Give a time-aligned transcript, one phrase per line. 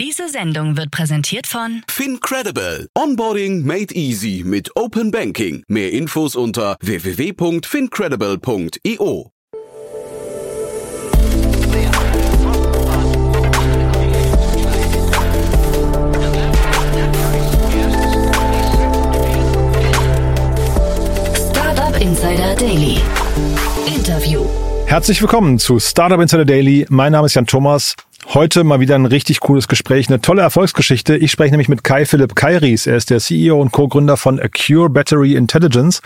[0.00, 2.88] Diese Sendung wird präsentiert von FinCredible.
[2.96, 5.62] Onboarding made easy mit Open Banking.
[5.68, 9.30] Mehr Infos unter www.fincredible.io.
[21.34, 23.02] Startup Insider Daily.
[23.86, 24.46] Interview.
[24.86, 26.86] Herzlich willkommen zu Startup Insider Daily.
[26.88, 27.96] Mein Name ist Jan Thomas.
[28.32, 31.16] Heute mal wieder ein richtig cooles Gespräch, eine tolle Erfolgsgeschichte.
[31.16, 32.86] Ich spreche nämlich mit Kai Philipp Kairis.
[32.86, 36.00] Er ist der CEO und Co-Gründer von Acure Battery Intelligence.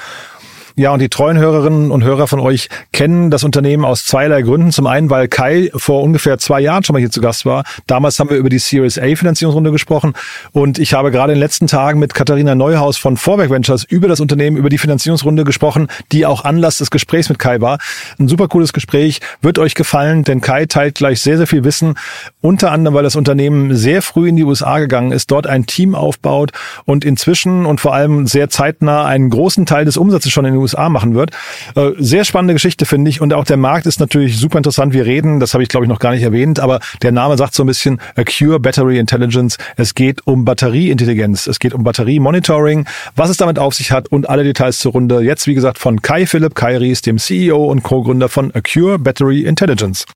[0.77, 4.73] Ja, und die treuen Hörerinnen und Hörer von euch kennen das Unternehmen aus zweierlei Gründen.
[4.73, 7.62] Zum einen, weil Kai vor ungefähr zwei Jahren schon mal hier zu Gast war.
[7.87, 10.15] Damals haben wir über die Series A Finanzierungsrunde gesprochen.
[10.51, 14.09] Und ich habe gerade in den letzten Tagen mit Katharina Neuhaus von Vorwerk Ventures über
[14.09, 17.79] das Unternehmen, über die Finanzierungsrunde gesprochen, die auch Anlass des Gesprächs mit Kai war.
[18.18, 19.20] Ein super cooles Gespräch.
[19.43, 21.95] Wird euch gefallen, denn Kai teilt gleich sehr, sehr viel Wissen.
[22.41, 25.95] Unter anderem, weil das Unternehmen sehr früh in die USA gegangen ist, dort ein Team
[25.95, 26.51] aufbaut
[26.84, 30.63] und inzwischen und vor allem sehr zeitnah einen großen Teil des Umsatzes schon in den
[30.65, 31.30] USA machen wird.
[31.76, 33.20] Äh, sehr spannende Geschichte, finde ich.
[33.20, 34.93] Und auch der Markt ist natürlich super interessant.
[34.93, 37.54] Wir reden, das habe ich glaube ich noch gar nicht erwähnt, aber der Name sagt
[37.54, 39.59] so ein bisschen Acure Battery Intelligence.
[39.76, 41.46] Es geht um Batterieintelligenz.
[41.46, 45.21] Es geht um Batteriemonitoring, was es damit auf sich hat und alle Details zur Runde.
[45.21, 50.06] Jetzt, wie gesagt, von Kai Philipp Kairis, dem CEO und Co-Gründer von Acure Battery Intelligence.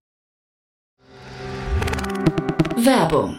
[2.77, 3.39] Werbung.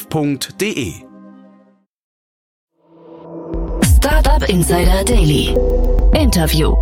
[0.09, 0.93] www.startup.de.
[3.83, 5.55] Startup Insider Daily.
[6.13, 6.75] Interview.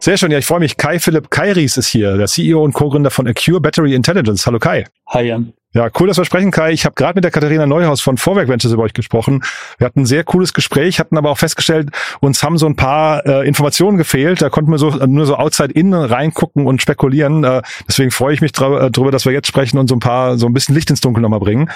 [0.00, 0.76] Sehr schön, ja, ich freue mich.
[0.76, 4.46] Kai Philipp Kairis ist hier, der CEO und Co-Gründer von Acure Battery Intelligence.
[4.46, 4.84] Hallo Kai.
[5.08, 5.54] Hi Jan.
[5.74, 6.70] Ja, cool, dass wir sprechen, Kai.
[6.70, 9.42] Ich habe gerade mit der Katharina Neuhaus von Vorwerk Ventures über euch gesprochen.
[9.78, 11.90] Wir hatten ein sehr cooles Gespräch, hatten aber auch festgestellt,
[12.20, 14.40] uns haben so ein paar äh, Informationen gefehlt.
[14.40, 17.42] Da konnten wir so nur so outside in reingucken und spekulieren.
[17.42, 20.46] Äh, deswegen freue ich mich darüber, dass wir jetzt sprechen und so ein paar, so
[20.46, 21.68] ein bisschen Licht ins Dunkel nochmal bringen.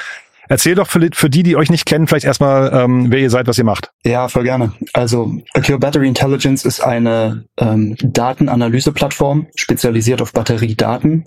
[0.49, 3.49] Erzähl doch für, für die, die euch nicht kennen, vielleicht erstmal, ähm, wer ihr seid,
[3.49, 3.91] was ihr macht.
[4.05, 4.73] Ja, voll gerne.
[4.93, 11.25] Also Acure Battery Intelligence ist eine ähm, Datenanalyseplattform, spezialisiert auf Batteriedaten,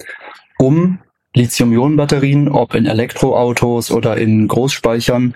[0.58, 1.00] um
[1.34, 5.36] Lithium-Ionen-Batterien, ob in Elektroautos oder in Großspeichern,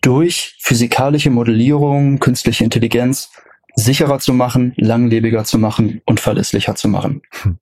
[0.00, 3.30] durch physikalische Modellierung, künstliche Intelligenz
[3.74, 7.22] sicherer zu machen, langlebiger zu machen und verlässlicher zu machen.
[7.42, 7.58] Hm.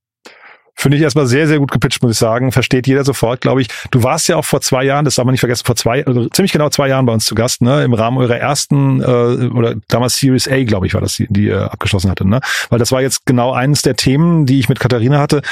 [0.81, 2.53] Finde ich erstmal sehr, sehr gut gepitcht, muss ich sagen.
[2.53, 3.69] Versteht jeder sofort, glaube ich.
[3.91, 6.27] Du warst ja auch vor zwei Jahren, das darf man nicht vergessen, vor zwei, also
[6.31, 7.85] ziemlich genau zwei Jahren bei uns zu Gast, ne?
[7.85, 11.49] Im Rahmen eurer ersten, äh, oder damals Series A, glaube ich, war das, die, die
[11.49, 12.41] ihr abgeschlossen hatte, ne?
[12.71, 15.43] Weil das war jetzt genau eines der Themen, die ich mit Katharina hatte.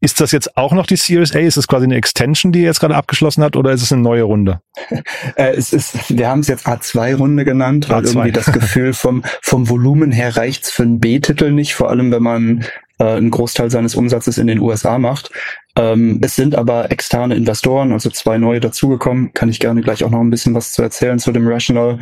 [0.00, 1.40] Ist das jetzt auch noch die Series A?
[1.40, 4.00] Ist es quasi eine Extension, die ihr jetzt gerade abgeschlossen hat, oder ist es eine
[4.00, 4.62] neue Runde?
[5.34, 8.06] äh, es ist, wir haben es jetzt A2-Runde genannt, weil A2.
[8.06, 12.22] irgendwie das Gefühl vom, vom Volumen her reicht's für einen B-Titel nicht, vor allem wenn
[12.22, 12.64] man
[12.98, 15.30] äh, einen Großteil seines Umsatzes in den USA macht.
[15.76, 19.32] Ähm, es sind aber externe Investoren, also zwei neue dazugekommen.
[19.34, 21.98] Kann ich gerne gleich auch noch ein bisschen was zu erzählen zu dem Rational.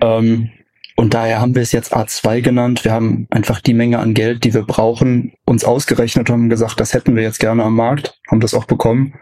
[0.00, 0.50] Ähm,
[0.96, 2.84] und daher haben wir es jetzt A2 genannt.
[2.84, 6.80] Wir haben einfach die Menge an Geld, die wir brauchen, uns ausgerechnet und haben gesagt,
[6.80, 9.14] das hätten wir jetzt gerne am Markt, haben das auch bekommen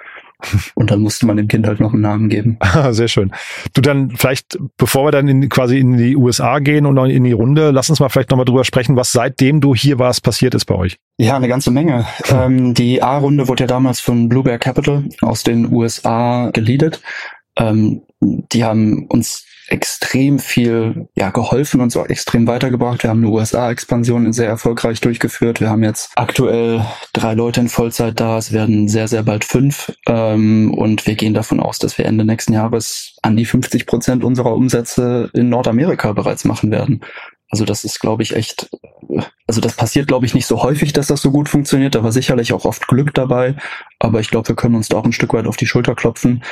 [0.74, 2.58] und dann musste man dem Kind halt noch einen Namen geben.
[2.90, 3.32] Sehr schön.
[3.72, 7.32] Du dann vielleicht, bevor wir dann in, quasi in die USA gehen und in die
[7.32, 10.64] Runde, lass uns mal vielleicht nochmal drüber sprechen, was seitdem du hier warst passiert ist
[10.64, 10.96] bei euch.
[11.18, 12.06] Ja, eine ganze Menge.
[12.30, 17.00] ähm, die A-Runde wurde ja damals von Blue Bear Capital aus den USA geleadet.
[17.56, 23.02] Ähm, die haben uns extrem viel ja, geholfen und so extrem weitergebracht.
[23.02, 25.60] Wir haben eine USA-Expansion sehr erfolgreich durchgeführt.
[25.60, 28.38] Wir haben jetzt aktuell drei Leute in Vollzeit da.
[28.38, 29.92] Es werden sehr, sehr bald fünf.
[30.06, 34.22] Ähm, und wir gehen davon aus, dass wir Ende nächsten Jahres an die 50 Prozent
[34.22, 37.00] unserer Umsätze in Nordamerika bereits machen werden.
[37.50, 38.70] Also das ist, glaube ich, echt,
[39.48, 41.96] also das passiert, glaube ich, nicht so häufig, dass das so gut funktioniert.
[41.96, 43.56] Da war sicherlich auch oft Glück dabei.
[43.98, 46.44] Aber ich glaube, wir können uns da auch ein Stück weit auf die Schulter klopfen.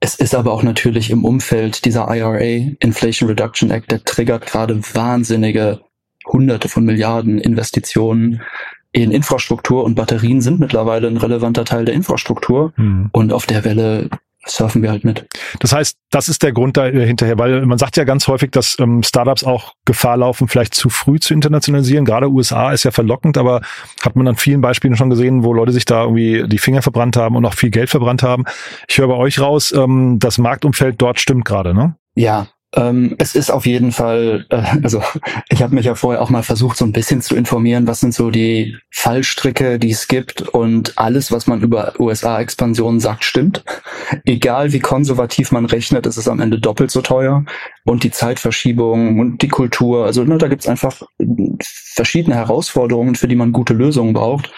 [0.00, 4.80] Es ist aber auch natürlich im Umfeld dieser IRA, Inflation Reduction Act, der triggert gerade
[4.94, 5.80] wahnsinnige
[6.26, 8.42] Hunderte von Milliarden Investitionen
[8.92, 12.72] in Infrastruktur und Batterien sind mittlerweile ein relevanter Teil der Infrastruktur.
[12.76, 13.10] Mhm.
[13.12, 14.08] Und auf der Welle
[14.50, 15.26] surfen wir halt mit.
[15.60, 19.02] Das heißt, das ist der Grund dahinterher, weil man sagt ja ganz häufig, dass ähm,
[19.02, 22.04] Startups auch Gefahr laufen, vielleicht zu früh zu internationalisieren.
[22.04, 23.60] Gerade USA ist ja verlockend, aber
[24.02, 27.16] hat man an vielen Beispielen schon gesehen, wo Leute sich da irgendwie die Finger verbrannt
[27.16, 28.44] haben und auch viel Geld verbrannt haben.
[28.88, 31.96] Ich höre bei euch raus, ähm, das Marktumfeld dort stimmt gerade, ne?
[32.14, 35.02] Ja, ähm, es ist auf jeden Fall, äh, also
[35.48, 38.12] ich habe mich ja vorher auch mal versucht, so ein bisschen zu informieren, was sind
[38.12, 43.64] so die Fallstricke, die es gibt und alles, was man über USA-Expansion sagt, stimmt.
[44.24, 47.44] Egal wie konservativ man rechnet, ist es am Ende doppelt so teuer
[47.84, 51.02] und die Zeitverschiebung und die Kultur, also ne, da gibt's einfach
[51.62, 54.52] verschiedene Herausforderungen, für die man gute Lösungen braucht.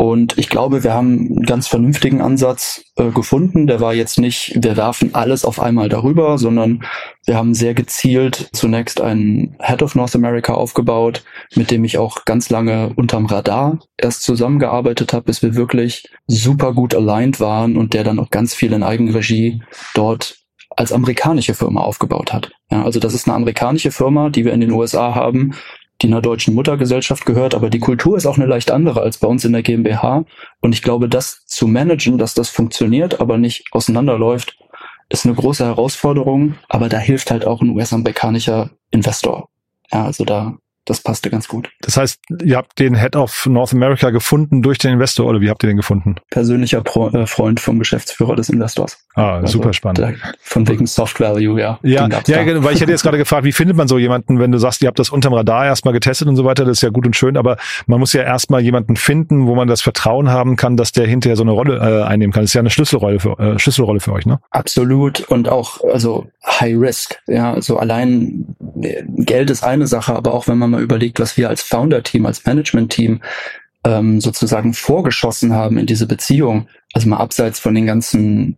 [0.00, 3.66] Und ich glaube, wir haben einen ganz vernünftigen Ansatz äh, gefunden.
[3.66, 6.84] Der war jetzt nicht, wir werfen alles auf einmal darüber, sondern
[7.26, 11.24] wir haben sehr gezielt zunächst einen Head of North America aufgebaut,
[11.56, 16.74] mit dem ich auch ganz lange unterm Radar erst zusammengearbeitet habe, bis wir wirklich super
[16.74, 19.60] gut aligned waren und der dann auch ganz viel in Eigenregie
[19.94, 20.36] dort
[20.76, 22.52] als amerikanische Firma aufgebaut hat.
[22.70, 25.54] Ja, also das ist eine amerikanische Firma, die wir in den USA haben,
[26.00, 29.26] die einer deutschen Muttergesellschaft gehört, aber die Kultur ist auch eine leicht andere als bei
[29.26, 30.24] uns in der GmbH.
[30.60, 34.56] Und ich glaube, das zu managen, dass das funktioniert, aber nicht auseinanderläuft,
[35.08, 36.54] ist eine große Herausforderung.
[36.68, 39.48] Aber da hilft halt auch ein US-amerikanischer Investor.
[39.90, 40.58] Ja, also da
[40.88, 41.70] das passte ganz gut.
[41.80, 45.50] Das heißt, ihr habt den Head of North America gefunden durch den Investor oder wie
[45.50, 46.16] habt ihr den gefunden?
[46.30, 48.98] Persönlicher Pro äh, Freund vom Geschäftsführer des Investors.
[49.14, 49.98] Ah, also super spannend.
[49.98, 51.78] Der, von wegen Soft Value, ja.
[51.82, 54.52] Ja, ja genau, weil ich hätte jetzt gerade gefragt, wie findet man so jemanden, wenn
[54.52, 56.90] du sagst, ihr habt das unterm Radar erstmal getestet und so weiter, das ist ja
[56.90, 57.56] gut und schön, aber
[57.86, 61.36] man muss ja erstmal jemanden finden, wo man das Vertrauen haben kann, dass der hinterher
[61.36, 62.42] so eine Rolle äh, einnehmen kann.
[62.42, 64.40] Das ist ja eine Schlüsselrolle für, äh, Schlüsselrolle für euch, ne?
[64.50, 70.48] Absolut und auch, also High Risk, ja, also allein Geld ist eine Sache, aber auch
[70.48, 73.20] wenn man mal überlegt, was wir als Founder-Team, als Management-Team
[73.84, 78.56] ähm, sozusagen vorgeschossen haben in diese Beziehung, also mal abseits von den ganzen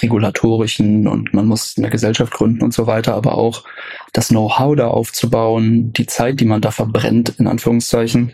[0.00, 3.64] regulatorischen und man muss eine Gesellschaft gründen und so weiter, aber auch
[4.12, 8.32] das Know-how da aufzubauen, die Zeit, die man da verbrennt, in Anführungszeichen.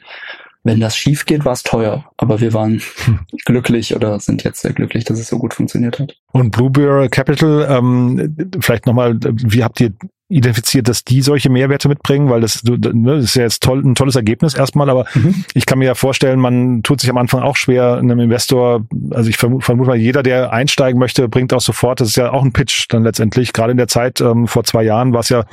[0.67, 2.81] Wenn das schief geht, war es teuer, aber wir waren
[3.45, 6.17] glücklich oder sind jetzt sehr glücklich, dass es so gut funktioniert hat.
[6.33, 9.93] Und Bluebear Capital, ähm, vielleicht nochmal, wie habt ihr
[10.29, 13.95] identifiziert, dass die solche Mehrwerte mitbringen, weil das, ne, das ist ja jetzt toll, ein
[13.95, 15.45] tolles Ergebnis erstmal, aber mhm.
[15.53, 19.29] ich kann mir ja vorstellen, man tut sich am Anfang auch schwer, einem Investor, also
[19.29, 22.43] ich vermute, vermute mal, jeder, der einsteigen möchte, bringt auch sofort, das ist ja auch
[22.43, 25.45] ein Pitch dann letztendlich, gerade in der Zeit ähm, vor zwei Jahren war es ja,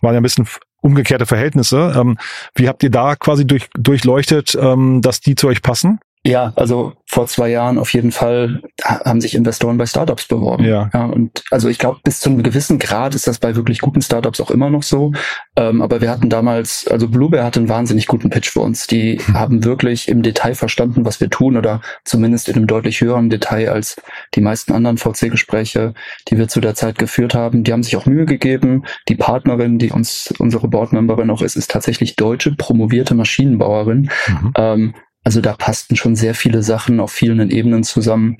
[0.00, 0.46] waren ja ein bisschen
[0.80, 1.92] umgekehrte Verhältnisse.
[1.96, 2.16] Ähm,
[2.54, 6.00] wie habt ihr da quasi durch, durchleuchtet, ähm, dass die zu euch passen?
[6.26, 10.64] Ja, also vor zwei Jahren auf jeden Fall haben sich Investoren bei Startups beworben.
[10.64, 10.90] Ja.
[10.92, 14.02] ja und also ich glaube, bis zu einem gewissen Grad ist das bei wirklich guten
[14.02, 15.12] Startups auch immer noch so.
[15.56, 18.86] Ähm, aber wir hatten damals, also Bluebear hatte einen wahnsinnig guten Pitch für uns.
[18.86, 19.34] Die hm.
[19.34, 23.70] haben wirklich im Detail verstanden, was wir tun oder zumindest in einem deutlich höheren Detail
[23.70, 23.96] als
[24.34, 25.94] die meisten anderen VC-Gespräche,
[26.28, 27.64] die wir zu der Zeit geführt haben.
[27.64, 28.84] Die haben sich auch Mühe gegeben.
[29.08, 34.10] Die Partnerin, die uns unsere Boardmemberin auch ist, ist tatsächlich deutsche promovierte Maschinenbauerin.
[34.28, 34.52] Mhm.
[34.56, 34.94] Ähm,
[35.30, 38.38] also da passten schon sehr viele Sachen auf vielen Ebenen zusammen.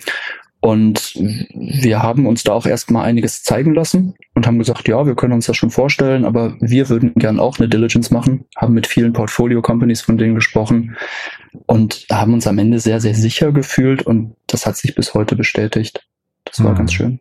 [0.59, 5.15] Und wir haben uns da auch erstmal einiges zeigen lassen und haben gesagt, ja, wir
[5.15, 8.89] können uns das schon vorstellen, aber wir würden gern auch eine Diligence machen, haben mit
[8.89, 10.97] vielen Portfolio-Companies von denen gesprochen
[11.67, 15.37] und haben uns am Ende sehr, sehr sicher gefühlt und das hat sich bis heute
[15.37, 16.05] bestätigt.
[16.45, 16.77] Das war mhm.
[16.77, 17.21] ganz schön.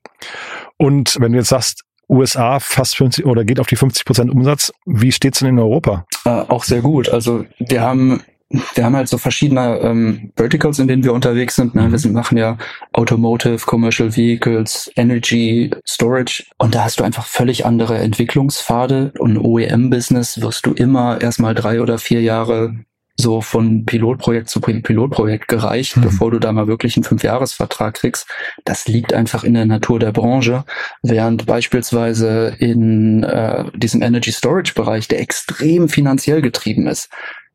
[0.78, 4.74] Und wenn du jetzt sagst, USA fast 50 oder geht auf die 50 Prozent Umsatz.
[4.88, 6.08] Wie steht's denn in Europa?
[6.26, 7.10] Äh, auch sehr gut.
[7.10, 11.76] Also wir haben wir haben halt so verschiedene ähm, Verticals, in denen wir unterwegs sind.
[11.76, 11.92] Ne?
[11.92, 12.16] Wir mhm.
[12.16, 12.58] machen ja
[12.94, 16.46] Automotive, Commercial Vehicles, Energy, Storage.
[16.58, 19.14] Und da hast du einfach völlig andere Entwicklungspfade.
[19.20, 22.74] Und OEM-Business wirst du immer erstmal drei oder vier Jahre
[23.20, 26.02] so von Pilotprojekt zu Pilotprojekt gereicht, mhm.
[26.02, 28.28] bevor du da mal wirklich einen Fünfjahresvertrag kriegst.
[28.64, 30.64] Das liegt einfach in der Natur der Branche,
[31.04, 37.10] während beispielsweise in äh, diesem Energy Storage Bereich, der extrem finanziell getrieben ist,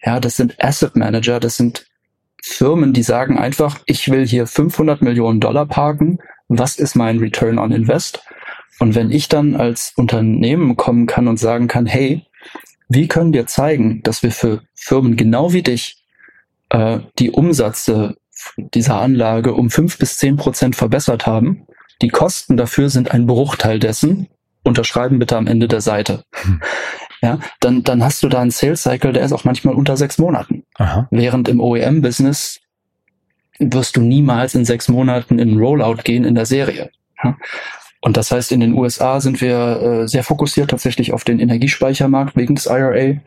[0.05, 1.87] ja, das sind Asset Manager, das sind
[2.43, 6.19] Firmen, die sagen einfach, ich will hier 500 Millionen Dollar parken.
[6.49, 8.23] Was ist mein Return on Invest?
[8.81, 12.27] Und wenn ich dann als Unternehmen kommen kann und sagen kann, hey,
[12.89, 16.05] wie können wir zeigen, dass wir für Firmen genau wie dich
[16.69, 18.17] äh, die Umsätze
[18.59, 21.67] dieser Anlage um fünf bis zehn Prozent verbessert haben?
[22.03, 24.29] Die Kosten dafür sind ein Bruchteil dessen.
[24.65, 26.25] Unterschreiben bitte am Ende der Seite.
[26.33, 26.61] Hm
[27.25, 30.19] ja, dann, dann hast du da einen Sales Cycle, der ist auch manchmal unter sechs
[30.19, 30.65] Monaten.
[30.75, 31.09] Aha.
[31.11, 32.61] Während im OEM-Business
[33.59, 36.91] wirst du niemals in sechs Monaten in Rollout gehen in der Serie.
[37.23, 37.39] Ja?
[38.03, 42.37] Und das heißt, in den USA sind wir äh, sehr fokussiert tatsächlich auf den Energiespeichermarkt
[42.37, 43.21] wegen des IRA.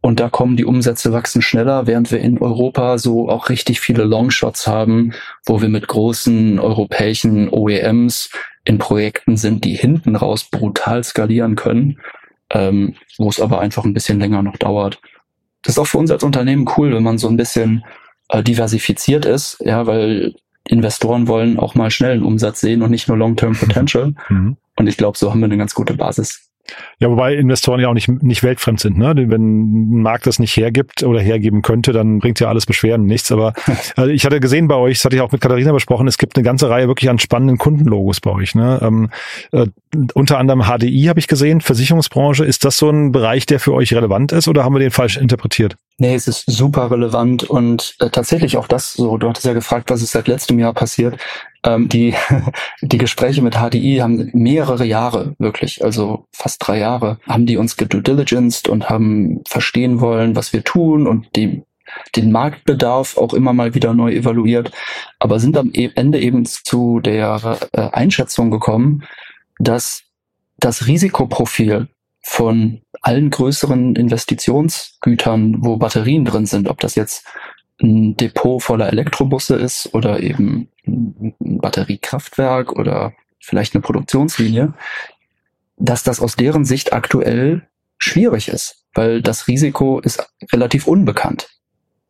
[0.00, 4.04] Und da kommen die Umsätze wachsen schneller, während wir in Europa so auch richtig viele
[4.04, 5.12] Longshots haben,
[5.44, 8.30] wo wir mit großen europäischen OEMs
[8.64, 11.98] in Projekten sind, die hinten raus brutal skalieren können,
[12.50, 15.00] ähm, wo es aber einfach ein bisschen länger noch dauert.
[15.62, 17.84] Das ist auch für uns als Unternehmen cool, wenn man so ein bisschen
[18.28, 23.16] äh, diversifiziert ist, ja, weil Investoren wollen auch mal schnellen Umsatz sehen und nicht nur
[23.16, 24.14] Long-Term Potential.
[24.28, 24.56] Mhm.
[24.76, 26.49] Und ich glaube, so haben wir eine ganz gute Basis.
[26.98, 28.98] Ja, wobei Investoren ja auch nicht, nicht weltfremd sind.
[28.98, 29.14] Ne?
[29.16, 33.32] Wenn ein Markt das nicht hergibt oder hergeben könnte, dann bringt ja alles Beschwerden nichts.
[33.32, 33.54] Aber
[33.96, 36.36] also ich hatte gesehen bei euch, das hatte ich auch mit Katharina besprochen, es gibt
[36.36, 38.54] eine ganze Reihe wirklich an spannenden Kundenlogos bei euch.
[38.54, 38.78] Ne?
[38.82, 39.10] Ähm,
[39.52, 39.66] äh,
[40.14, 42.44] unter anderem HDI habe ich gesehen, Versicherungsbranche.
[42.44, 45.16] Ist das so ein Bereich, der für euch relevant ist oder haben wir den falsch
[45.16, 45.76] interpretiert?
[45.98, 49.18] Nee, es ist super relevant und äh, tatsächlich auch das so.
[49.18, 51.18] Du hattest ja gefragt, was ist seit letztem Jahr passiert.
[51.64, 52.14] Ähm, die,
[52.82, 57.76] die Gespräche mit HDI haben mehrere Jahre, wirklich, also fast drei Jahre, haben die uns
[57.76, 61.62] gedue diligenced und haben verstehen wollen, was wir tun und die
[62.14, 64.70] den Marktbedarf auch immer mal wieder neu evaluiert,
[65.18, 69.02] aber sind am e-, Ende eben zu der äh, Einschätzung gekommen,
[69.58, 70.04] dass
[70.58, 71.88] das Risikoprofil
[72.22, 77.26] von allen größeren Investitionsgütern, wo Batterien drin sind, ob das jetzt
[77.82, 84.74] ein Depot voller Elektrobusse ist oder eben ein Batteriekraftwerk oder vielleicht eine Produktionslinie,
[85.76, 87.66] dass das aus deren Sicht aktuell
[87.98, 91.48] schwierig ist, weil das Risiko ist relativ unbekannt.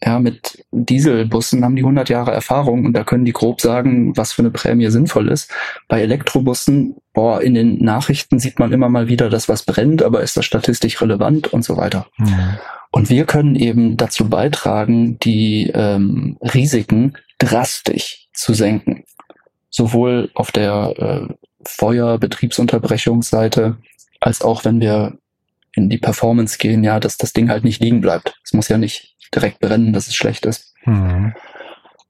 [0.02, 4.32] Ja, mit Dieselbussen haben die 100 Jahre Erfahrung und da können die grob sagen, was
[4.32, 5.52] für eine Prämie sinnvoll ist.
[5.88, 10.22] Bei Elektrobussen, boah, in den Nachrichten sieht man immer mal wieder, dass was brennt, aber
[10.22, 12.06] ist das statistisch relevant und so weiter.
[12.16, 12.58] Mhm.
[12.92, 19.04] Und wir können eben dazu beitragen, die ähm, Risiken drastisch zu senken.
[19.68, 21.26] Sowohl auf der äh,
[21.64, 23.76] Feuerbetriebsunterbrechungsseite
[24.20, 25.18] als auch wenn wir
[25.74, 28.34] in die Performance gehen, ja, dass das Ding halt nicht liegen bleibt.
[28.44, 30.74] Es muss ja nicht direkt brennen, dass es schlecht ist.
[30.84, 31.34] Mhm.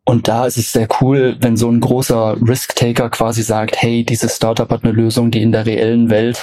[0.04, 4.34] Und da ist es sehr cool, wenn so ein großer Risk-Taker quasi sagt, hey, dieses
[4.34, 6.42] Startup hat eine Lösung, die in der reellen Welt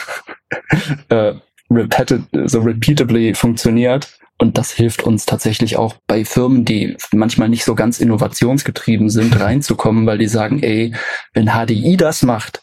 [1.09, 1.33] äh,
[1.69, 4.07] repeated, so repeatably funktioniert.
[4.39, 9.39] Und das hilft uns tatsächlich auch bei Firmen, die manchmal nicht so ganz innovationsgetrieben sind,
[9.39, 10.93] reinzukommen, weil die sagen, ey,
[11.33, 12.61] wenn HDI das macht,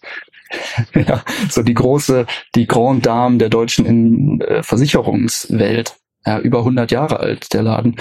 [0.94, 6.90] ja, so die große, die Grand Dame der deutschen in, äh, Versicherungswelt, ja, über 100
[6.92, 7.96] Jahre alt, der Laden,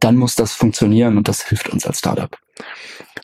[0.00, 2.36] dann muss das funktionieren und das hilft uns als Startup.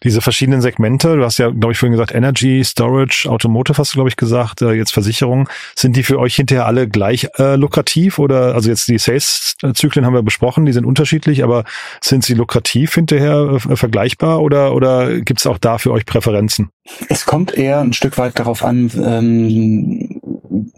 [0.02, 3.97] Diese verschiedenen Segmente, du hast ja, glaube ich, vorhin gesagt, Energy, Storage, Automotive hast du,
[3.97, 5.49] glaube ich, gesagt, äh, jetzt Versicherung.
[5.76, 10.14] Sind die für euch hinterher alle gleich äh, lukrativ oder, also jetzt die Sales-Zyklen haben
[10.14, 11.64] wir besprochen, die sind unterschiedlich, aber
[12.02, 16.71] sind sie lukrativ hinterher äh, vergleichbar oder, oder gibt es auch da für euch Präferenzen?
[17.09, 20.21] Es kommt eher ein Stück weit darauf an, ähm,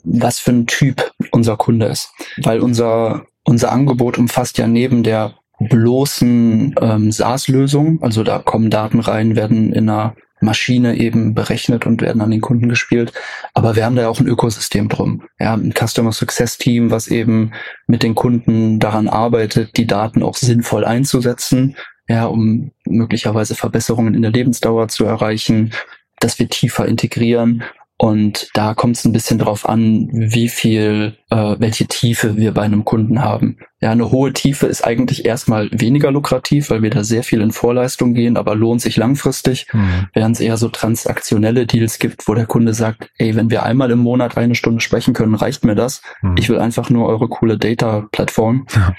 [0.04, 2.10] was für ein Typ unser Kunde ist.
[2.38, 8.02] Weil unser, unser Angebot umfasst ja neben der bloßen ähm, SaaS-Lösung.
[8.02, 12.40] Also da kommen Daten rein, werden in einer Maschine eben berechnet und werden an den
[12.40, 13.12] Kunden gespielt.
[13.54, 15.22] Aber wir haben da auch ein Ökosystem drum.
[15.38, 17.52] Ja, ein Customer Success Team, was eben
[17.86, 21.76] mit den Kunden daran arbeitet, die Daten auch sinnvoll einzusetzen,
[22.08, 25.72] ja, um möglicherweise Verbesserungen in der Lebensdauer zu erreichen,
[26.18, 27.62] dass wir tiefer integrieren
[28.02, 32.62] und da kommt es ein bisschen drauf an, wie viel, äh, welche Tiefe wir bei
[32.62, 33.58] einem Kunden haben.
[33.80, 37.52] Ja, eine hohe Tiefe ist eigentlich erstmal weniger lukrativ, weil wir da sehr viel in
[37.52, 40.08] Vorleistung gehen, aber lohnt sich langfristig, mhm.
[40.14, 43.92] während es eher so transaktionelle Deals gibt, wo der Kunde sagt, ey, wenn wir einmal
[43.92, 46.02] im Monat eine Stunde sprechen können, reicht mir das.
[46.22, 46.34] Mhm.
[46.38, 48.66] Ich will einfach nur eure coole Data-Plattform.
[48.74, 48.94] Ja.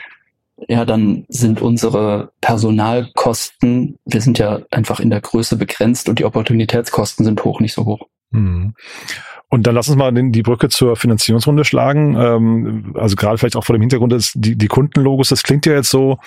[0.69, 6.25] ja, dann sind unsere Personalkosten, wir sind ja einfach in der Größe begrenzt und die
[6.25, 8.07] Opportunitätskosten sind hoch, nicht so hoch.
[8.34, 8.74] Mhm.
[9.53, 12.17] Und dann lass uns mal die Brücke zur Finanzierungsrunde schlagen.
[12.17, 15.74] Ähm, also gerade vielleicht auch vor dem Hintergrund des die, die Kundenlogos, das klingt ja
[15.74, 16.17] jetzt so,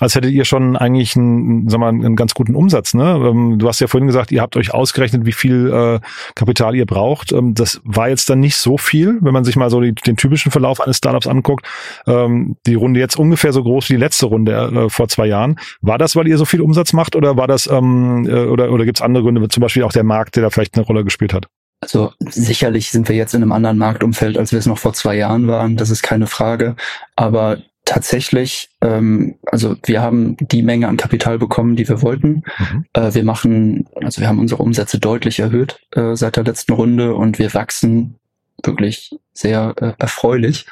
[0.00, 2.94] als hättet ihr schon eigentlich einen, sag mal, einen ganz guten Umsatz.
[2.94, 3.04] Ne?
[3.24, 6.00] Ähm, du hast ja vorhin gesagt, ihr habt euch ausgerechnet, wie viel äh,
[6.34, 7.30] Kapital ihr braucht.
[7.30, 10.16] Ähm, das war jetzt dann nicht so viel, wenn man sich mal so die, den
[10.16, 11.64] typischen Verlauf eines Startups anguckt.
[12.04, 15.60] die Runde jetzt ungefähr so groß wie die letzte Runde äh, vor zwei Jahren.
[15.82, 18.98] War das, weil ihr so viel Umsatz macht oder war das äh, oder oder gibt
[18.98, 21.46] es andere Gründe, zum Beispiel auch der Markt, der da vielleicht eine Rolle gespielt hat?
[21.82, 25.16] Also sicherlich sind wir jetzt in einem anderen Marktumfeld, als wir es noch vor zwei
[25.16, 25.76] Jahren waren.
[25.76, 26.76] Das ist keine Frage.
[27.16, 32.44] Aber tatsächlich, ähm, also wir haben die Menge an Kapital bekommen, die wir wollten.
[32.58, 32.84] Mhm.
[32.92, 37.16] Äh, wir machen, also wir haben unsere Umsätze deutlich erhöht äh, seit der letzten Runde
[37.16, 38.14] und wir wachsen
[38.62, 40.66] wirklich sehr äh, erfreulich.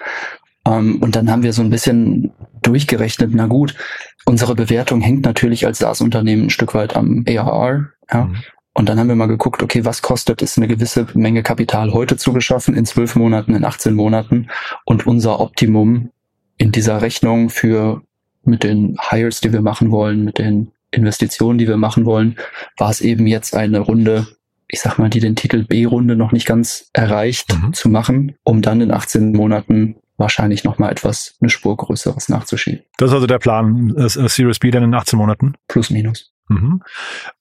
[0.64, 3.75] Ähm, und dann haben wir so ein bisschen durchgerechnet, na gut,
[4.26, 7.88] unsere Bewertung hängt natürlich als SaaS-Unternehmen ein Stück weit am ARR.
[8.12, 8.26] Ja?
[8.26, 8.37] Mhm.
[8.73, 12.17] Und dann haben wir mal geguckt, okay, was kostet es, eine gewisse Menge Kapital heute
[12.17, 14.49] zu beschaffen, in zwölf Monaten, in 18 Monaten.
[14.85, 16.11] Und unser Optimum
[16.57, 18.03] in dieser Rechnung für
[18.45, 22.37] mit den Hires, die wir machen wollen, mit den Investitionen, die wir machen wollen,
[22.79, 24.27] war es eben jetzt eine Runde
[24.71, 27.73] ich sag mal, die den Titel B-Runde noch nicht ganz erreicht, mhm.
[27.73, 32.83] zu machen, um dann in 18 Monaten wahrscheinlich nochmal etwas, eine Spur größeres nachzuschieben.
[32.99, 35.55] Das ist also der Plan, äh, Series B dann in 18 Monaten?
[35.67, 36.33] Plus, minus.
[36.50, 36.83] Mhm.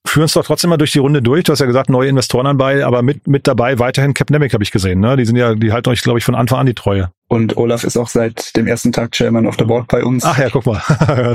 [0.06, 1.42] Führen uns doch trotzdem mal durch die Runde durch.
[1.44, 4.70] Du hast ja gesagt, neue Investoren dabei, aber mit, mit dabei weiterhin Capnemic habe ich
[4.70, 5.00] gesehen.
[5.00, 5.16] Ne?
[5.16, 7.10] Die sind ja, die halten euch, glaube ich, von Anfang an die Treue.
[7.26, 10.24] Und Olaf ist auch seit dem ersten Tag Chairman of the Board bei uns.
[10.24, 10.80] Ach ja, guck mal.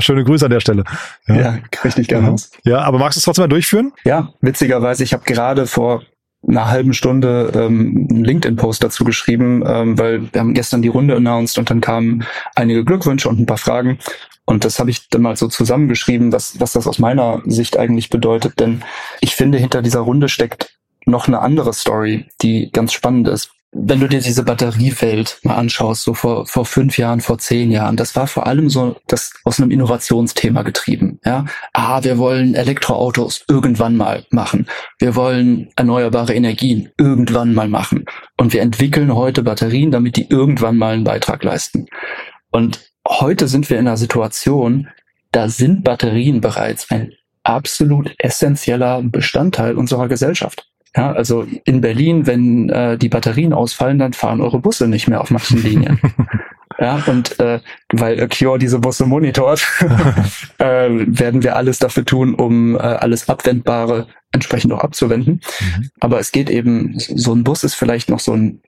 [0.00, 0.84] Schöne Grüße an der Stelle.
[1.26, 2.50] Ja, ja richtig gerne aus.
[2.64, 3.92] Ja, aber magst du es trotzdem mal durchführen?
[4.04, 6.02] Ja, witzigerweise, ich habe gerade vor
[6.48, 11.16] einer halben Stunde ähm, einen LinkedIn-Post dazu geschrieben, ähm, weil wir haben gestern die Runde
[11.16, 13.98] announced und dann kamen einige Glückwünsche und ein paar Fragen.
[14.46, 18.10] Und das habe ich dann mal so zusammengeschrieben, was, was das aus meiner Sicht eigentlich
[18.10, 18.58] bedeutet.
[18.60, 18.82] Denn
[19.20, 23.50] ich finde, hinter dieser Runde steckt noch eine andere Story, die ganz spannend ist.
[23.72, 27.96] Wenn du dir diese Batteriewelt mal anschaust, so vor, vor fünf Jahren, vor zehn Jahren,
[27.96, 31.18] das war vor allem so das aus einem Innovationsthema getrieben.
[31.24, 34.66] Ja, ah, wir wollen Elektroautos irgendwann mal machen.
[34.98, 38.04] Wir wollen erneuerbare Energien irgendwann mal machen.
[38.38, 41.86] Und wir entwickeln heute Batterien, damit die irgendwann mal einen Beitrag leisten.
[42.50, 44.88] Und heute sind wir in einer Situation,
[45.32, 50.68] da sind Batterien bereits ein absolut essentieller Bestandteil unserer Gesellschaft.
[50.96, 55.20] Ja, also in Berlin, wenn äh, die Batterien ausfallen, dann fahren eure Busse nicht mehr
[55.20, 56.00] auf manchen Linien.
[56.78, 57.60] ja, und äh,
[57.92, 59.66] weil Cure diese Busse monitort,
[60.58, 65.42] äh, werden wir alles dafür tun, um äh, alles Abwendbare entsprechend auch abzuwenden.
[65.60, 65.90] Mhm.
[66.00, 68.62] Aber es geht eben, so ein Bus ist vielleicht noch so ein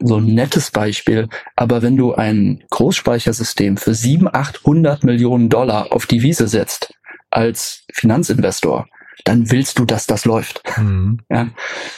[0.00, 1.28] so ein nettes Beispiel.
[1.56, 6.94] Aber wenn du ein Großspeichersystem für 700, 800 Millionen Dollar auf die Wiese setzt
[7.30, 8.88] als Finanzinvestor,
[9.24, 10.62] dann willst du, dass das läuft.
[10.78, 11.20] Mhm.
[11.30, 11.48] Ja,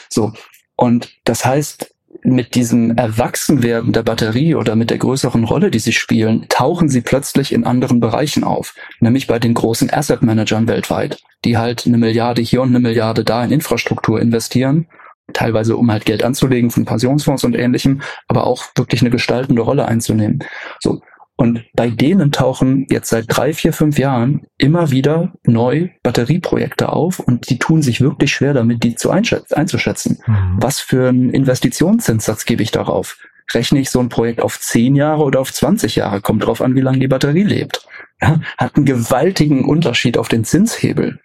[0.08, 0.32] so.
[0.76, 1.94] Und das heißt,
[2.24, 7.00] mit diesem Erwachsenwerden der Batterie oder mit der größeren Rolle, die sie spielen, tauchen sie
[7.00, 11.98] plötzlich in anderen Bereichen auf, nämlich bei den großen Asset Managern weltweit, die halt eine
[11.98, 14.86] Milliarde hier und eine Milliarde da in Infrastruktur investieren
[15.32, 19.86] teilweise um halt Geld anzulegen von Pensionsfonds und ähnlichem, aber auch wirklich eine gestaltende Rolle
[19.86, 20.40] einzunehmen.
[20.80, 21.00] So.
[21.36, 27.18] Und bei denen tauchen jetzt seit drei, vier, fünf Jahren immer wieder neu Batterieprojekte auf
[27.18, 30.18] und die tun sich wirklich schwer damit, die zu einzuschätzen.
[30.26, 30.56] Mhm.
[30.58, 33.18] Was für einen Investitionszinssatz gebe ich darauf?
[33.52, 36.20] Rechne ich so ein Projekt auf zehn Jahre oder auf 20 Jahre?
[36.20, 37.86] Kommt drauf an, wie lange die Batterie lebt.
[38.20, 41.18] Ja, hat einen gewaltigen Unterschied auf den Zinshebel.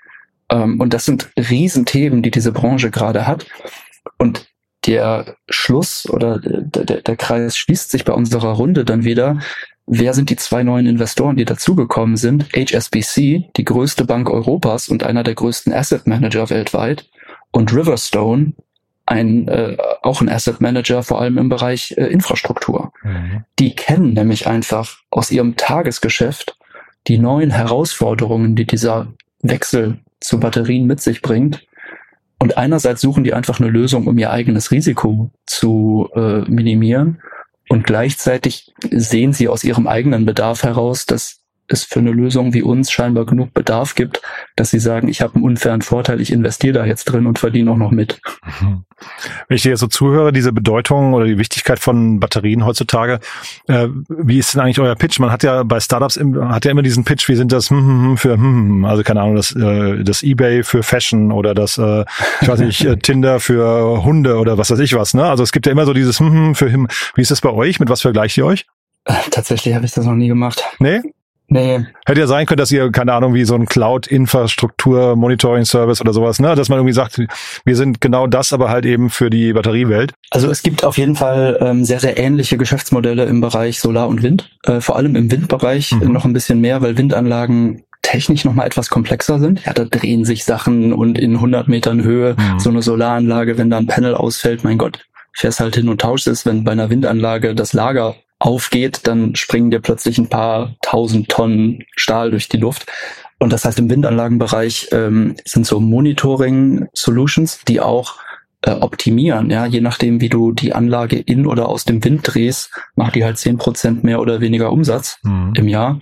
[0.49, 3.45] Ähm, und das sind Riesenthemen, die diese Branche gerade hat.
[4.17, 4.47] Und
[4.85, 9.39] der Schluss oder der, der, der Kreis schließt sich bei unserer Runde dann wieder.
[9.85, 12.47] Wer sind die zwei neuen Investoren, die dazugekommen sind?
[12.53, 17.09] HSBC, die größte Bank Europas und einer der größten Asset Manager weltweit,
[17.51, 18.53] und Riverstone,
[19.05, 22.91] ein äh, auch ein Asset Manager, vor allem im Bereich äh, Infrastruktur.
[23.03, 23.45] Mhm.
[23.57, 26.57] Die kennen nämlich einfach aus ihrem Tagesgeschäft
[27.07, 29.07] die neuen Herausforderungen, die dieser
[29.41, 31.65] Wechsel zu Batterien mit sich bringt
[32.39, 37.21] und einerseits suchen die einfach eine Lösung, um ihr eigenes Risiko zu äh, minimieren.
[37.69, 41.36] Und gleichzeitig sehen sie aus ihrem eigenen Bedarf heraus, dass
[41.67, 44.21] es für eine Lösung wie uns scheinbar genug Bedarf gibt,
[44.55, 47.71] dass sie sagen, ich habe einen unfairen Vorteil, ich investiere da jetzt drin und verdiene
[47.71, 48.19] auch noch mit.
[48.61, 48.83] Mhm.
[49.47, 53.19] Wenn ich dir jetzt so zuhöre, diese Bedeutung oder die Wichtigkeit von Batterien heutzutage,
[53.67, 55.19] äh, wie ist denn eigentlich euer Pitch?
[55.19, 57.77] Man hat ja bei Startups im, hat ja immer diesen Pitch, wie sind das hm,
[57.77, 62.05] hm, hm für also keine Ahnung, das, äh, das eBay für Fashion oder das, äh,
[62.41, 65.25] ich weiß nicht, äh, Tinder für Hunde oder was weiß ich was, ne?
[65.25, 66.87] Also es gibt ja immer so dieses für him.
[67.15, 67.79] Wie ist das bei euch?
[67.79, 68.65] Mit was vergleicht ihr euch?
[69.31, 70.63] Tatsächlich habe ich das noch nie gemacht.
[70.79, 71.01] Nee?
[71.49, 71.85] Nee.
[72.05, 76.55] Hätte ja sein können, dass ihr, keine Ahnung, wie so ein Cloud-Infrastruktur-Monitoring-Service oder sowas, ne?
[76.55, 77.21] Dass man irgendwie sagt,
[77.63, 80.11] wir sind genau das, aber halt eben für die Batteriewelt.
[80.29, 84.23] Also es gibt auf jeden Fall ähm, sehr, sehr ähnliche Geschäftsmodelle im Bereich Solar und
[84.23, 84.49] Wind.
[84.63, 86.11] Äh, vor allem im Windbereich mhm.
[86.11, 89.63] noch ein bisschen mehr, weil Windanlagen technisch nochmal etwas komplexer sind.
[89.65, 92.59] Ja, da drehen sich Sachen und in 100 Metern Höhe mhm.
[92.59, 96.27] so eine Solaranlage, wenn da ein Panel ausfällt, mein Gott, fährst halt hin und tauschst
[96.27, 101.29] es, wenn bei einer Windanlage das Lager aufgeht, dann springen dir plötzlich ein paar tausend
[101.29, 102.85] Tonnen Stahl durch die Luft.
[103.39, 108.15] Und das heißt, im Windanlagenbereich ähm, sind so Monitoring-Solutions, die auch
[108.63, 109.49] äh, optimieren.
[109.51, 113.23] Ja, je nachdem, wie du die Anlage in oder aus dem Wind drehst, macht die
[113.23, 115.53] halt zehn Prozent mehr oder weniger Umsatz mhm.
[115.55, 115.99] im Jahr.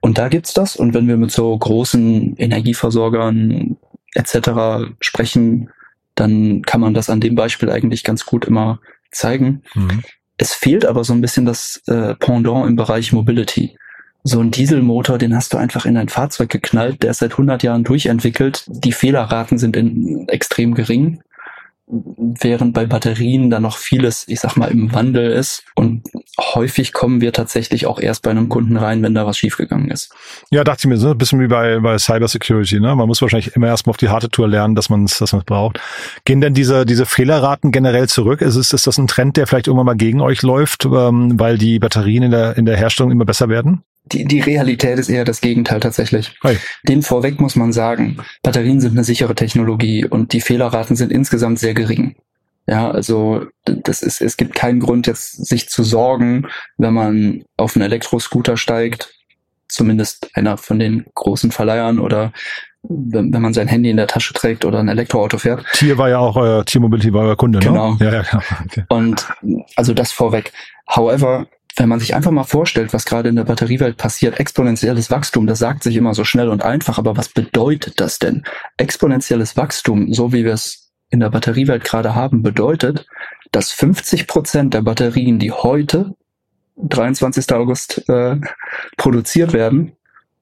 [0.00, 0.76] Und da gibt's das.
[0.76, 3.76] Und wenn wir mit so großen Energieversorgern
[4.14, 4.94] etc.
[5.00, 5.70] sprechen,
[6.14, 9.62] dann kann man das an dem Beispiel eigentlich ganz gut immer zeigen.
[9.74, 10.02] Mhm.
[10.36, 13.76] Es fehlt aber so ein bisschen das äh, Pendant im Bereich Mobility.
[14.22, 17.62] So ein Dieselmotor, den hast du einfach in dein Fahrzeug geknallt, der ist seit 100
[17.62, 18.64] Jahren durchentwickelt.
[18.66, 21.22] Die Fehlerraten sind in, extrem gering.
[21.88, 25.62] Während bei Batterien da noch vieles, ich sag mal, im Wandel ist.
[25.76, 26.02] Und
[26.38, 30.12] häufig kommen wir tatsächlich auch erst bei einem Kunden rein, wenn da was schiefgegangen ist.
[30.50, 32.80] Ja, dachte ich mir, so ein bisschen wie bei, bei Cybersecurity.
[32.80, 32.96] Ne?
[32.96, 35.44] Man muss wahrscheinlich immer erstmal auf die harte Tour lernen, dass man es dass man's
[35.44, 35.80] braucht.
[36.24, 38.40] Gehen denn diese, diese Fehlerraten generell zurück?
[38.40, 41.56] Ist, es, ist das ein Trend, der vielleicht irgendwann mal gegen euch läuft, ähm, weil
[41.56, 43.82] die Batterien in der, in der Herstellung immer besser werden?
[44.12, 46.34] Die, die Realität ist eher das Gegenteil tatsächlich.
[46.42, 46.58] Hey.
[46.84, 51.58] Dem vorweg muss man sagen, Batterien sind eine sichere Technologie und die Fehlerraten sind insgesamt
[51.58, 52.14] sehr gering.
[52.68, 56.46] Ja, also das ist, es gibt keinen Grund jetzt sich zu sorgen,
[56.78, 59.12] wenn man auf einen Elektroscooter steigt,
[59.68, 62.32] zumindest einer von den großen Verleihern oder
[62.88, 65.64] wenn, wenn man sein Handy in der Tasche trägt oder ein Elektroauto fährt.
[65.74, 67.94] Tier war ja auch euer, Tier Mobility war euer Kunde, Genau.
[67.94, 68.04] ne?
[68.04, 68.42] Ja, ja, genau.
[68.64, 68.84] Okay.
[68.88, 69.26] Und
[69.74, 70.52] also das vorweg.
[70.88, 75.46] However, wenn man sich einfach mal vorstellt, was gerade in der Batteriewelt passiert, exponentielles Wachstum,
[75.46, 78.44] das sagt sich immer so schnell und einfach, aber was bedeutet das denn?
[78.78, 83.06] Exponentielles Wachstum, so wie wir es in der Batteriewelt gerade haben, bedeutet,
[83.52, 86.14] dass 50 Prozent der Batterien, die heute,
[86.76, 87.52] 23.
[87.52, 88.36] August, äh,
[88.96, 89.92] produziert werden,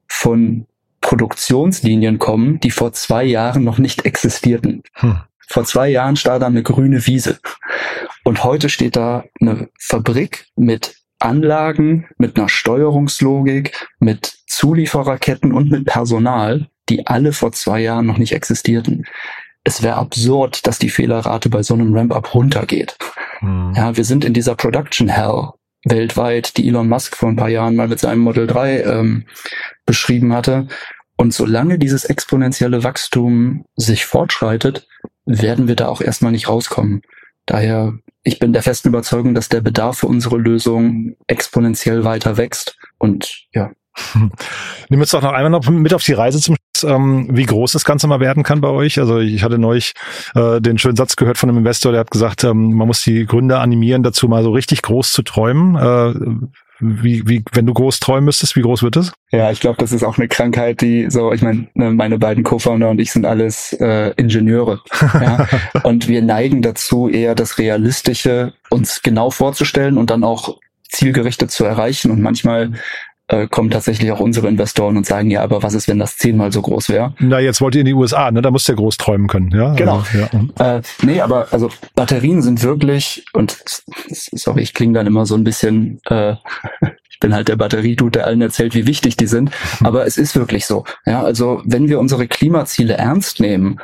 [0.07, 0.67] von
[1.01, 4.83] Produktionslinien kommen, die vor zwei Jahren noch nicht existierten.
[4.95, 5.21] Hm.
[5.49, 7.39] Vor zwei Jahren stand da eine grüne Wiese.
[8.25, 15.87] Und heute steht da eine Fabrik mit Anlagen, mit einer Steuerungslogik, mit Zuliefererketten und mit
[15.87, 19.05] Personal, die alle vor zwei Jahren noch nicht existierten.
[19.65, 22.97] Es wäre absurd, dass die Fehlerrate bei so einem Ramp-up runtergeht.
[23.39, 23.73] Hm.
[23.75, 25.49] Ja, wir sind in dieser Production Hell
[25.85, 29.27] weltweit, die Elon Musk vor ein paar Jahren mal mit seinem Model 3 ähm,
[29.87, 30.69] beschrieben hatte.
[31.17, 34.87] Und solange dieses exponentielle Wachstum sich fortschreitet,
[35.27, 37.03] werden wir da auch erstmal nicht rauskommen.
[37.47, 42.77] Daher, ich bin der festen Überzeugung, dass der Bedarf für unsere Lösung exponentiell weiter wächst.
[42.99, 43.71] Und ja,
[44.89, 47.85] Nimm uns doch noch einmal noch mit auf die Reise zum ähm, wie groß das
[47.85, 48.99] Ganze mal werden kann bei euch.
[48.99, 49.95] Also ich hatte neulich
[50.35, 53.25] äh, den schönen Satz gehört von einem Investor, der hat gesagt, ähm, man muss die
[53.27, 55.77] Gründer animieren, dazu mal so richtig groß zu träumen.
[55.77, 56.49] Äh,
[56.85, 59.13] wie, wie, wenn du groß träumen müsstest, wie groß wird es?
[59.31, 62.45] Ja, ich glaube, das ist auch eine Krankheit, die so, ich meine, ne, meine beiden
[62.45, 64.81] Co-Founder und ich sind alles äh, Ingenieure.
[65.01, 65.47] ja?
[65.83, 71.65] Und wir neigen dazu, eher das Realistische uns genau vorzustellen und dann auch zielgerichtet zu
[71.65, 72.11] erreichen.
[72.11, 72.73] Und manchmal
[73.29, 76.53] äh, kommen tatsächlich auch unsere Investoren und sagen, ja, aber was ist, wenn das zehnmal
[76.53, 77.15] so groß wäre?
[77.19, 78.43] Na, jetzt wollt ihr in die USA, ne?
[78.43, 79.73] Da musst ja groß träumen können, ja?
[79.75, 80.05] Genau.
[80.13, 80.19] Also,
[80.59, 80.77] ja.
[80.77, 83.57] Äh, nee, aber also Batterien sind wirklich, und
[84.09, 86.35] sorry, ich klinge dann immer so ein bisschen, äh,
[87.11, 89.51] ich bin halt der Batteriedude, der allen erzählt, wie wichtig die sind,
[89.83, 90.85] aber es ist wirklich so.
[91.07, 93.79] Ja, also wenn wir unsere Klimaziele ernst nehmen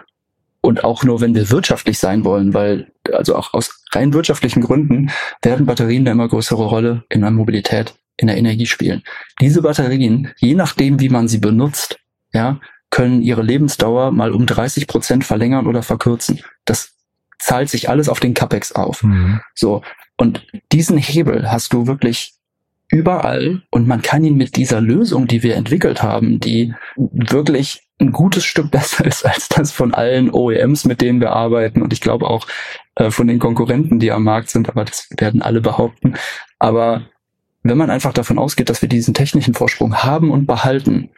[0.61, 5.11] und auch nur, wenn wir wirtschaftlich sein wollen, weil also auch aus rein wirtschaftlichen Gründen
[5.43, 9.03] werden Batterien eine immer größere Rolle in der Mobilität, in der Energie spielen.
[9.41, 11.99] Diese Batterien, je nachdem, wie man sie benutzt,
[12.33, 16.41] ja, können ihre Lebensdauer mal um 30 Prozent verlängern oder verkürzen.
[16.65, 16.93] Das
[17.39, 19.03] zahlt sich alles auf den CapEx auf.
[19.03, 19.41] Mhm.
[19.55, 19.83] So.
[20.17, 22.35] Und diesen Hebel hast du wirklich
[22.91, 28.13] überall und man kann ihn mit dieser Lösung, die wir entwickelt haben, die wirklich ein
[28.13, 32.01] gutes Stück besser ist als das von allen OEMs, mit denen wir arbeiten und ich
[32.01, 32.47] glaube auch
[32.97, 36.15] äh, von den Konkurrenten, die am Markt sind, aber das werden alle behaupten.
[36.59, 37.07] Aber
[37.63, 41.11] wenn man einfach davon ausgeht, dass wir diesen technischen Vorsprung haben und behalten,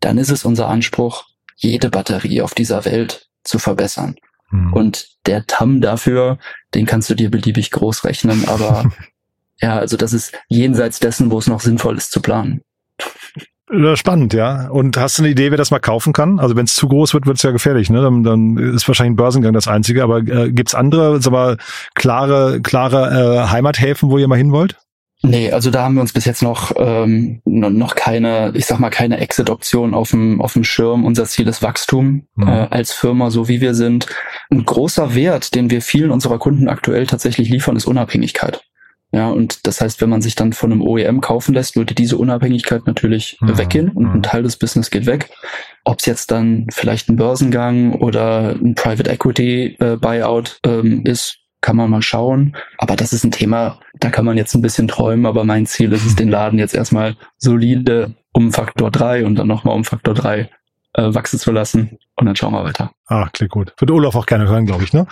[0.00, 1.24] dann ist es unser Anspruch,
[1.56, 4.16] jede Batterie auf dieser Welt zu verbessern.
[4.50, 4.72] Mhm.
[4.72, 6.38] Und der TAM dafür,
[6.74, 8.90] den kannst du dir beliebig groß rechnen, aber
[9.60, 12.62] ja, also das ist jenseits dessen, wo es noch sinnvoll ist zu planen.
[13.94, 14.68] Spannend, ja.
[14.68, 16.38] Und hast du eine Idee, wer das mal kaufen kann?
[16.38, 18.00] Also wenn es zu groß wird, wird es ja gefährlich, ne?
[18.00, 20.04] Dann, dann ist wahrscheinlich ein Börsengang das Einzige.
[20.04, 21.56] Aber äh, gibt's andere, sag mal,
[21.94, 24.76] klare, klare äh, Heimathäfen, wo ihr mal hin wollt?
[25.28, 28.78] Nee, also da haben wir uns bis jetzt noch ähm, no- noch keine, ich sag
[28.78, 31.04] mal, keine Exit-Option auf dem auf dem Schirm.
[31.04, 32.48] Unser Ziel ist Wachstum Mhm.
[32.48, 34.06] äh, als Firma, so wie wir sind.
[34.50, 38.62] Ein großer Wert, den wir vielen unserer Kunden aktuell tatsächlich liefern, ist Unabhängigkeit.
[39.12, 42.16] Ja, und das heißt, wenn man sich dann von einem OEM kaufen lässt, würde diese
[42.18, 43.56] Unabhängigkeit natürlich Mhm.
[43.58, 44.12] weggehen und Mhm.
[44.14, 45.30] ein Teil des Business geht weg.
[45.84, 51.38] Ob es jetzt dann vielleicht ein Börsengang oder ein Private Equity äh, Buyout ähm, ist,
[51.66, 52.56] kann man mal schauen.
[52.78, 55.92] Aber das ist ein Thema, da kann man jetzt ein bisschen träumen, aber mein Ziel
[55.92, 60.14] ist es, den Laden jetzt erstmal solide um Faktor 3 und dann nochmal um Faktor
[60.14, 60.48] 3
[60.92, 61.98] äh, wachsen zu lassen.
[62.14, 62.92] Und dann schauen wir weiter.
[63.08, 63.74] Ah, klingt gut.
[63.78, 65.08] Wird Olaf auch gerne hören, glaube ich, ne?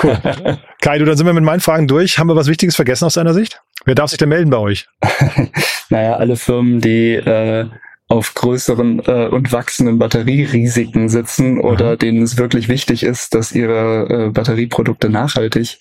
[0.00, 0.16] Cool.
[0.80, 2.20] Kai, du, dann sind wir mit meinen Fragen durch.
[2.20, 3.60] Haben wir was Wichtiges vergessen aus deiner Sicht?
[3.84, 4.86] Wer darf sich denn melden bei euch?
[5.90, 7.68] naja, alle Firmen, die äh,
[8.10, 14.08] auf größeren äh, und wachsenden Batterierisiken sitzen oder denen es wirklich wichtig ist, dass ihre
[14.08, 15.78] äh, Batterieprodukte nachhaltig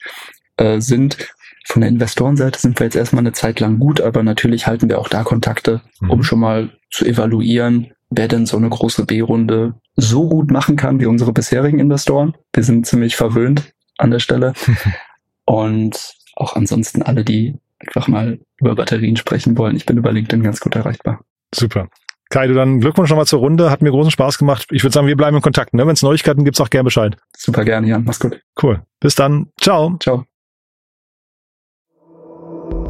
[0.57, 1.17] äh, sind.
[1.65, 4.99] Von der Investorenseite sind wir jetzt erstmal eine Zeit lang gut, aber natürlich halten wir
[4.99, 6.09] auch da Kontakte, Mhm.
[6.11, 10.99] um schon mal zu evaluieren, wer denn so eine große B-Runde so gut machen kann
[10.99, 12.35] wie unsere bisherigen Investoren.
[12.53, 14.53] Wir sind ziemlich verwöhnt an der Stelle.
[15.45, 19.75] Und auch ansonsten alle, die einfach mal über Batterien sprechen wollen.
[19.75, 21.21] Ich bin über LinkedIn ganz gut erreichbar.
[21.53, 21.89] Super.
[22.29, 23.71] Kai, du dann Glückwunsch nochmal zur Runde.
[23.71, 24.67] Hat mir großen Spaß gemacht.
[24.71, 25.73] Ich würde sagen, wir bleiben in Kontakt.
[25.73, 25.85] Ne?
[25.87, 27.17] Wenn es Neuigkeiten gibt, auch gern Bescheid.
[27.35, 28.03] Super gerne, Jan.
[28.03, 28.39] Mach's gut.
[28.61, 28.81] Cool.
[28.99, 29.47] Bis dann.
[29.59, 29.97] Ciao.
[29.99, 30.25] Ciao.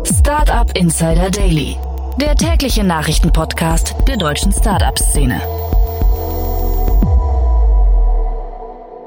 [0.05, 1.77] Startup Insider Daily,
[2.19, 5.41] der tägliche Nachrichtenpodcast der deutschen Startup-Szene.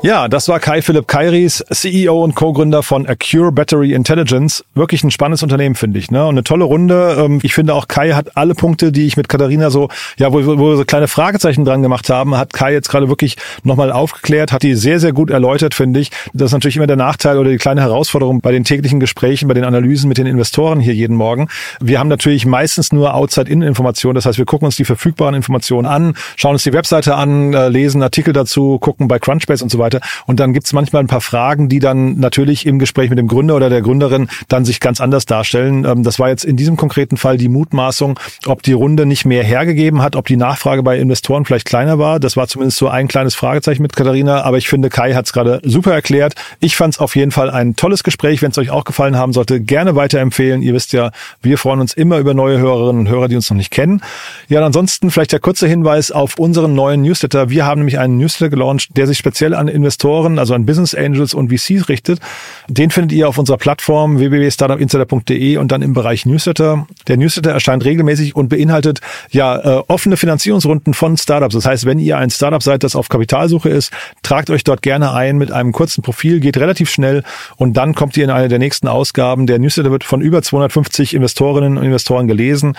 [0.04, 4.64] Ja, das war Kai Philipp Kairis, CEO und Co-Gründer von Acure Battery Intelligence.
[4.74, 6.10] Wirklich ein spannendes Unternehmen, finde ich.
[6.10, 6.22] Ne?
[6.26, 7.18] Und eine tolle Runde.
[7.20, 10.44] Ähm, ich finde auch Kai hat alle Punkte, die ich mit Katharina so, ja, wo,
[10.44, 14.50] wo wir so kleine Fragezeichen dran gemacht haben, hat Kai jetzt gerade wirklich nochmal aufgeklärt,
[14.50, 16.10] hat die sehr, sehr gut erläutert, finde ich.
[16.32, 19.54] Das ist natürlich immer der Nachteil oder die kleine Herausforderung bei den täglichen Gesprächen, bei
[19.54, 21.46] den Analysen mit den Investoren hier jeden Morgen.
[21.80, 24.16] Wir haben natürlich meistens nur Outside-In-Informationen.
[24.16, 27.68] Das heißt, wir gucken uns die verfügbaren Informationen an, schauen uns die Webseite an, äh,
[27.68, 30.06] lesen Artikel dazu, gucken bei Crunchbase und so weiter weiter.
[30.26, 33.56] Und dann gibt's manchmal ein paar Fragen, die dann natürlich im Gespräch mit dem Gründer
[33.56, 35.84] oder der Gründerin dann sich ganz anders darstellen.
[35.84, 39.44] Ähm, das war jetzt in diesem konkreten Fall die Mutmaßung, ob die Runde nicht mehr
[39.44, 42.20] hergegeben hat, ob die Nachfrage bei Investoren vielleicht kleiner war.
[42.20, 44.42] Das war zumindest so ein kleines Fragezeichen mit Katharina.
[44.42, 46.34] Aber ich finde, Kai hat es gerade super erklärt.
[46.60, 48.42] Ich fand es auf jeden Fall ein tolles Gespräch.
[48.42, 50.62] Wenn es euch auch gefallen haben sollte, gerne weiterempfehlen.
[50.62, 51.10] Ihr wisst ja,
[51.42, 54.02] wir freuen uns immer über neue Hörerinnen und Hörer, die uns noch nicht kennen.
[54.48, 57.50] Ja, ansonsten vielleicht der kurze Hinweis auf unseren neuen Newsletter.
[57.50, 61.34] Wir haben nämlich einen Newsletter gelauncht, der sich speziell an Investoren, also an Business Angels
[61.34, 62.20] und VCs richtet.
[62.68, 66.86] Den findet ihr auf unserer Plattform www.startupinsider.de und dann im Bereich Newsletter.
[67.08, 71.54] Der Newsletter erscheint regelmäßig und beinhaltet ja äh, offene Finanzierungsrunden von Startups.
[71.54, 73.92] Das heißt, wenn ihr ein Startup seid, das auf Kapitalsuche ist,
[74.22, 77.24] tragt euch dort gerne ein mit einem kurzen Profil, geht relativ schnell
[77.56, 79.46] und dann kommt ihr in eine der nächsten Ausgaben.
[79.46, 82.76] Der Newsletter wird von über 250 Investorinnen und Investoren gelesen,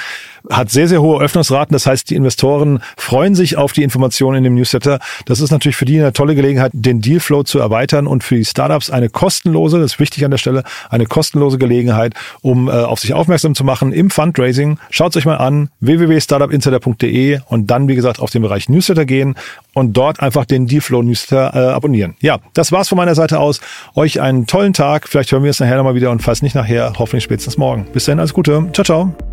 [0.50, 1.74] hat sehr, sehr hohe Öffnungsraten.
[1.74, 5.00] Das heißt, die Investoren freuen sich auf die Informationen in dem Newsletter.
[5.26, 8.46] Das ist natürlich für die eine tolle Gelegenheit, den Dealflow zu erweitern und für die
[8.46, 13.00] Startups eine kostenlose, das ist wichtig an der Stelle, eine kostenlose Gelegenheit, um äh, auf
[13.00, 14.78] sich aufmerksam zu machen im Fundraising.
[14.90, 19.36] Schaut euch mal an, www.startupinsider.de und dann, wie gesagt, auf den Bereich Newsletter gehen
[19.74, 22.16] und dort einfach den Dealflow Newsletter äh, abonnieren.
[22.22, 23.62] Ja, das war's von meiner Seite aus.
[23.96, 25.08] Euch einen tollen Tag.
[25.08, 27.86] Vielleicht hören wir es nachher nochmal wieder und falls nicht nachher, hoffentlich spätestens morgen.
[27.94, 28.70] Bis dahin, alles Gute.
[28.74, 29.33] Ciao, ciao.